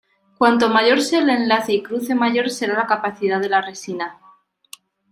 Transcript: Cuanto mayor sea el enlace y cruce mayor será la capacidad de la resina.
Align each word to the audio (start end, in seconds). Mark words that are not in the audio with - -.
Cuanto 0.39 0.67
mayor 0.67 0.99
sea 0.99 1.19
el 1.19 1.29
enlace 1.29 1.73
y 1.73 1.83
cruce 1.83 2.15
mayor 2.15 2.49
será 2.49 2.73
la 2.73 2.87
capacidad 2.87 3.39
de 3.39 3.49
la 3.49 3.61
resina. 3.61 4.17